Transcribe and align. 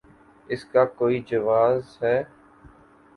اس 0.49 0.63
کا 0.65 0.83
کوئی 0.97 1.19
جواز 1.27 1.97
ہے؟ 2.01 2.17